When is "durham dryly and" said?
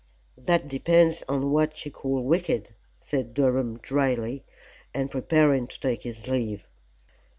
3.35-5.11